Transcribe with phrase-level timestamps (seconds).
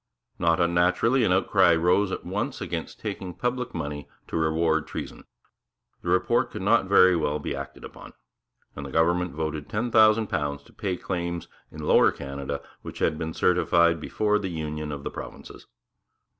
[0.39, 5.25] Not unnaturally an outcry rose at once against taking public money to reward treason.
[6.01, 8.13] The report could not very well be acted upon;
[8.75, 13.99] and the government voted £10,000 to pay claims in Lower Canada which had been certified
[13.99, 15.67] before the union of the provinces.